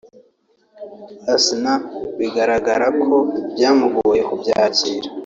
Asnah 1.33 1.81
bigaragara 2.17 2.87
ko 3.03 3.15
byamugoye 3.53 4.21
kubyakira 4.29 5.07